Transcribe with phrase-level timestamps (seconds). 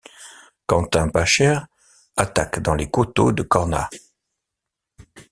[0.65, 1.59] Quentin Pacher
[2.17, 3.89] attaque dans les coteaux de Cornas.